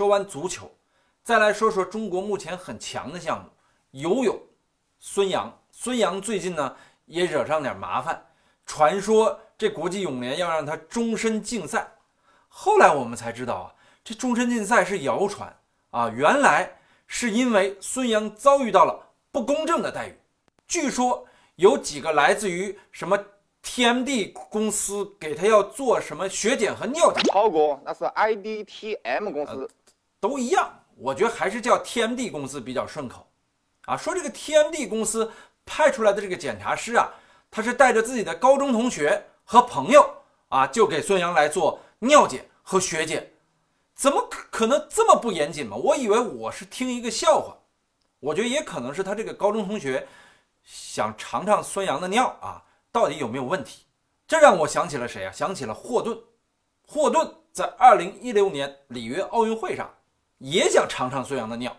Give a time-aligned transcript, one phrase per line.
[0.00, 0.74] 说完足球，
[1.22, 3.50] 再来说说中国目前很强的项目——
[3.92, 4.34] 游泳。
[4.98, 8.24] 孙杨，孙杨最近呢也惹上点麻烦，
[8.64, 11.86] 传说这国际泳联要让他终身禁赛。
[12.48, 15.54] 后来我们才知道啊，这终身禁赛是谣传
[15.90, 20.18] 啊，原来是因为孙杨遭遇到了不公正的待遇。
[20.66, 21.26] 据说
[21.56, 23.22] 有几个来自于什么
[23.62, 29.70] TMD 公司给他要做什么血检和尿检，超哥那是 IDTM 公司，
[30.18, 30.72] 都一样。
[30.96, 33.26] 我觉得还是叫 TMD 公司比较顺口。
[33.86, 35.30] 啊，说这个 TMD 公司
[35.64, 37.08] 派出来的这个检查师啊，
[37.50, 40.08] 他是带着自己的高中同学和朋友
[40.48, 43.32] 啊，就给孙杨来做尿检和血检，
[43.94, 45.76] 怎么可可能这么不严谨嘛？
[45.76, 47.56] 我以为我是听一个笑话，
[48.20, 50.06] 我觉得也可能是他这个高中同学
[50.62, 52.62] 想尝尝孙杨的尿啊，
[52.92, 53.84] 到底有没有问题？
[54.26, 55.32] 这让我想起了谁啊？
[55.32, 56.18] 想起了霍顿，
[56.86, 59.92] 霍顿在二零一六年里约奥运会上
[60.38, 61.76] 也想尝尝孙杨的尿。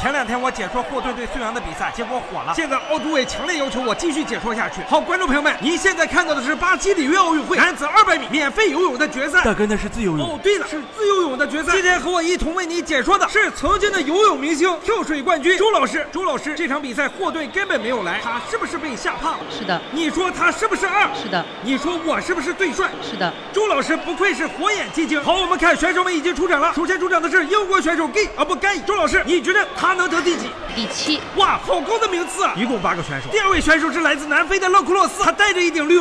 [0.00, 2.52] 前两天我解说霍顿对孙杨的比赛，结果火了。
[2.54, 4.80] 现在奥组委强烈要求我继续解说下去。
[4.88, 9.42] 好，观众朋友们，您现在看到的是巴西里约奥运会男子200米免费游泳的决赛。
[9.42, 10.24] 大哥，那是自由泳。
[10.24, 11.72] 哦，对了，是自由泳的决赛。
[11.72, 16.06] 今天和我一同为你解说的是曾经的游泳明星、跳水冠军周老师。
[16.12, 19.38] 周老师，这场比赛霍顿根本没有来，他是不是被吓怕了？
[19.50, 19.80] 是的。
[19.90, 21.08] 你说他是不是二？
[21.20, 21.44] 是的。
[21.62, 22.88] 你说我是不是最帅？
[23.02, 23.34] 是的。
[23.52, 25.20] 周老师不愧是火眼金睛。
[25.24, 26.72] 好，我们看选手们已经出场了。
[26.72, 28.78] 首先出场的是英国选手 Gay 啊不 Gay。
[28.86, 30.50] 周老师，你觉得他能得第几？
[30.74, 32.54] 第七，哇，好高的名次啊！
[32.56, 33.28] 一共八个选手。
[33.30, 35.97] 第二位选手是来自南非的勒库洛斯，他戴着一顶绿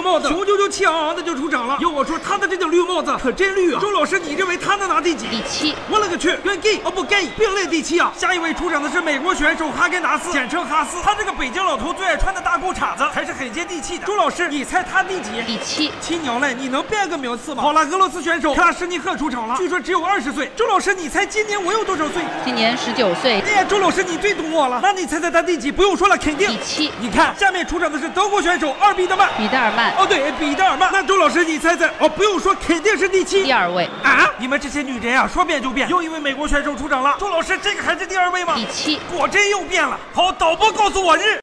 [0.77, 1.75] 气昂昂的就出场了。
[1.79, 3.81] 要我说，他的这顶绿帽子可真绿啊！
[3.81, 5.27] 周老师，你认为他能拿第几？
[5.27, 5.73] 第七。
[5.89, 8.13] 我勒个去，跟 gay 哦不 gay 并列第七啊！
[8.15, 10.97] 下一位出场的是美国选手哈根达斯，简称哈斯。
[11.01, 14.05] 他这个北京老头最爱穿的大裤衩子还是很接地气的。
[14.05, 15.31] 周老师，你猜他第几？
[15.47, 15.91] 第七。
[15.99, 17.63] 亲娘嘞，你能变个名次吗？
[17.63, 20.51] 好了，俄罗斯选手克拉什尼克出场了，据说只有二十岁。
[20.55, 22.21] 周老师，你猜今年我有多少岁？
[22.45, 23.41] 今年十九岁。
[23.41, 25.41] 哎呀，周老师你最懂我了，那你猜猜他？
[25.41, 25.71] 第几？
[25.71, 26.91] 不用说了，肯定第七。
[26.99, 29.27] 你看，下面出场的是德国选手二比德曼。
[29.37, 29.93] 彼得尔曼。
[29.95, 30.91] 哦，对，彼得尔曼。
[30.91, 31.91] 那周老师，你猜猜？
[31.99, 33.43] 哦，不用说，肯定是第七。
[33.43, 33.89] 第二位。
[34.03, 34.29] 啊！
[34.37, 35.89] 你们这些女人啊，说变就变。
[35.89, 37.15] 又一位美国选手出场了。
[37.19, 38.55] 周老师，这个还是第二位吗？
[38.55, 38.99] 第七。
[39.09, 39.99] 果真又变了。
[40.13, 41.39] 好，导播告诉我日。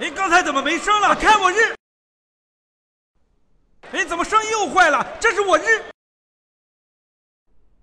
[0.00, 1.14] 哎，刚才怎么没声了？
[1.14, 1.74] 看我日。
[3.92, 5.06] 哎，怎么声音又坏了？
[5.20, 5.84] 这是我日。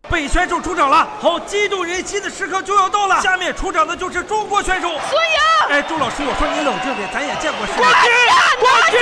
[0.10, 3.22] 北选手出场了，好，激动人心的时刻就要到了。
[3.22, 5.24] 下面出场的就是中国选手孙
[5.70, 5.70] 杨。
[5.70, 7.82] 哎，周老师，我说你冷静点，咱也见过世面。
[7.82, 8.12] 冠军，
[8.60, 9.00] 冠军，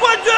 [0.00, 0.32] 冠军。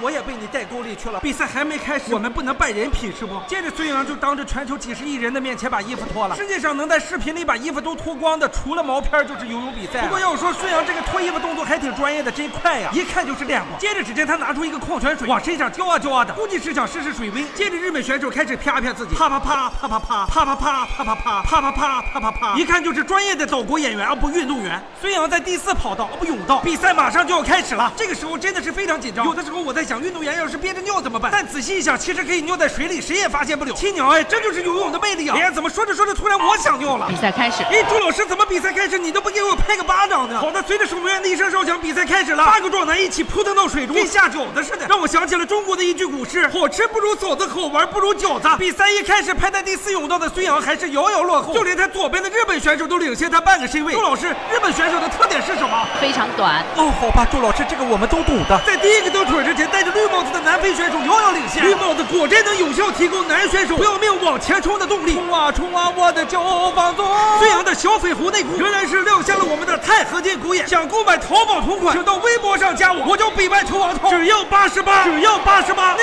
[0.00, 1.20] 我也被你带沟里去了。
[1.20, 3.40] 比赛还没开始，我们不能败人品是不？
[3.46, 6.36] 接着孙杨就当着全球几十亿人的面前把衣服脱了。
[6.36, 10.02] 世界上能在视频里把衣服都脱光的，除了毛片就是游泳比赛。
[10.02, 13.78] 不过要说孙杨这个脱衣服动作还挺专业的，真快呀，一看就是练过。
[13.78, 17.44] 接着只见他拿出一个矿泉水往身上浇啊浇啊的，估计是想试试水温。
[17.54, 24.80] 接着日本选手开始啪啪自己，啪啪啪啪啪啪啪啪啪啪啪啪啪啪啪啪啪啪，一看就是专业的岛国演员啊不运动员。
[25.00, 27.92] 孙杨在第四跑道不泳道，比赛马上就要开始了。
[27.96, 31.30] 这个时候真的是非常紧张，有的时候我在想，运动员要是憋着尿怎么办？
[31.32, 33.72] 但仔细一想，其实可以尿在水里，谁也发现不了。
[33.74, 35.36] 亲娘哎，这就是游泳的魅力啊！
[35.36, 37.06] 哎呀，怎么说着说着，突然我想尿了。
[37.08, 37.62] 比赛开始。
[37.64, 40.40] 哎，朱老师，怎么比赛开始你都不给我拍个巴掌呢？
[40.40, 42.44] 好的，随着守门员的一声哨响，比赛开始了。
[42.44, 48.48] 八个壮男一起扑腾到水中，跟下饺子似的，让我想起了中国的一句古诗：好吃不如嫂子，好玩不如饺子。
[48.58, 53.92] 比赛一开始，排在第四泳道的孙杨还是遥遥落后，就连他左边的日本选手都领先他半个身位。
[53.92, 55.86] 朱老师，日本选手的特点是什么？
[56.00, 56.64] 非常短。
[56.76, 58.60] 哦，好吧，朱老师，这个我们都懂的。
[58.66, 61.64] 在第一个蹬腿之前，戴着绿帽子的南非选手遥遥领先。
[61.64, 65.14] 绿帽子果真能有效提供男选手不要命往前冲的动力。
[65.14, 67.06] 冲啊冲啊，我的骄傲放纵。
[67.40, 70.66] 飞扬的小粉红内裤仍然是亮瞎了我们的钛合金狗眼。
[70.68, 75.94] 想购买淘宝同款，请到微博上加我，我叫北外球王涛，只要八十八，只要八十八，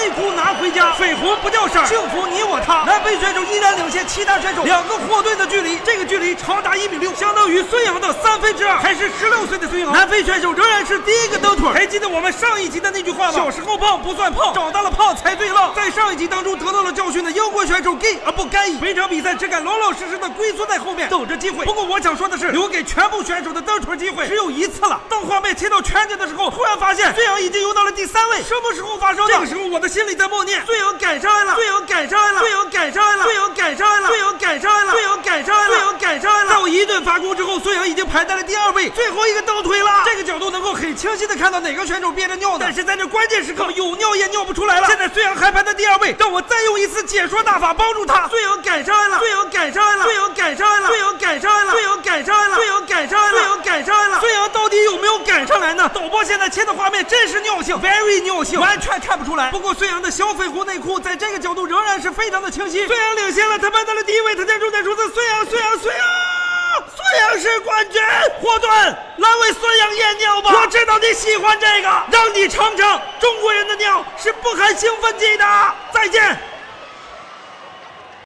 [0.99, 2.83] 内裤拿回家，粉红不掉色，幸福你我他。
[2.85, 8.77] 南非选手依然领先其他选手两个霍顿的距离，这个距离长达一米六，相当于孙杨的三分之二。
[8.77, 11.69] 还是十六岁的孙杨，南非选手仍然是第一个蹬腿。
[11.71, 13.33] 还记得我们上一集的那句话吗？
[13.33, 15.73] 小时候胖不算胖，长大了胖才最浪。
[15.75, 21.65] 在上一集当中得到了教训的英国选手 Gay 啊不该本场比赛只敢老老实实的龟缩在后面等着机会。
[21.65, 24.99] 不过我想说的是，留给全部选手的蹬腿机会只有一次了。
[25.09, 28.37] 当画面切到全景的时候，突然发现孙杨已经游到了第三位。
[28.43, 29.33] 什么时候发生的？
[29.33, 36.49] 这个时候我的心里在默念：孙杨赶上来了，队友赶上来了，队友赶上来了，队友赶上来了，队友赶上来了，队友赶上来了，队友赶上来了。
[36.51, 40.03] 在我一顿发功之后，孙杨已经排在了第二位，最后一个倒退了。
[40.05, 44.87] 这个角度能够很清晰的看到哪个选手憋着尿，但是在这关键时刻有尿也尿不出来了。
[44.87, 48.27] 现在孙杨还排在第二位，让我再用一次解说大法帮助他。
[48.27, 49.46] 队友赶上来了，孙杨
[55.67, 55.91] 来呢。
[55.93, 59.51] 导播现在切的画面真是尿性，very 尿性，完全看不出来。
[59.51, 62.87] 不过孙杨的小粉红内裤在这个角度仍然是非常的清晰。
[62.87, 66.03] 孙杨领先了，他排到了第一位，他家中在数字，孙杨，孙杨，孙杨。
[66.77, 68.01] 孙杨是冠军，
[68.41, 68.69] 霍顿，
[69.17, 70.51] 来为孙杨验尿吧！
[70.61, 75.45] 我知道你喜欢这个，让你尝尝中国人的尿是不含兴奋剂的。
[75.91, 76.37] 再见。